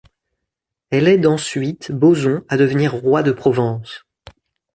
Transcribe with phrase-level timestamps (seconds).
[0.89, 4.03] Elle aide ensuite Boson à devenir roi de Provence.